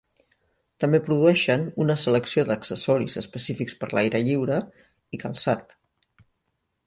[0.83, 4.57] També produeixen una selecció d'accessoris específics per l'aire lliure
[5.17, 5.77] i calçat.